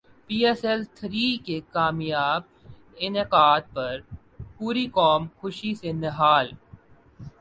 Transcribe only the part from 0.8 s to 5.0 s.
three کے کامیاب انعقاد پر پوری